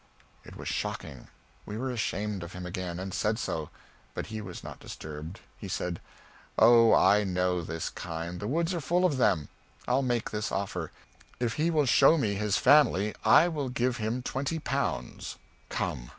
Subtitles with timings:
[0.43, 1.27] It was shocking.
[1.63, 3.69] We were ashamed of him again, and said so.
[4.15, 5.41] But he was not disturbed.
[5.59, 6.01] He said
[6.57, 9.47] "Oh, I know this kind, the woods are full of them.
[9.87, 10.91] I'll make this offer:
[11.39, 15.37] if he will show me his family I will give him twenty pounds.
[15.69, 16.09] Come!"